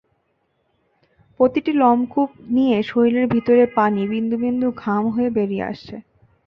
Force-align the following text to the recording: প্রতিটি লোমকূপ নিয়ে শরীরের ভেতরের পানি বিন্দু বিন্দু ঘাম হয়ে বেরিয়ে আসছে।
প্রতিটি 1.39 1.71
লোমকূপ 1.73 2.29
নিয়ে 2.49 2.77
শরীরের 2.83 3.25
ভেতরের 3.27 3.69
পানি 3.75 4.01
বিন্দু 4.07 4.35
বিন্দু 4.37 4.67
ঘাম 4.77 5.03
হয়ে 5.07 5.29
বেরিয়ে 5.29 5.67
আসছে। 5.71 5.95